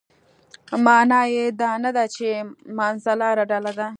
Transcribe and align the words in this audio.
معنا 0.85 1.21
یې 1.33 1.45
دا 1.61 1.71
نه 1.83 1.91
ده 1.95 2.05
چې 2.15 2.27
منځلاره 2.77 3.43
ډله 3.51 3.71
ده. 3.79 3.87